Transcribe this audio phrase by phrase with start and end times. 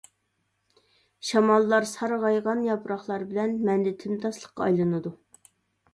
[1.31, 5.17] شاماللار سارغايغان ياپراقلار بىلەن مەندە تىمتاسلىققا ئايلىنىدۇ.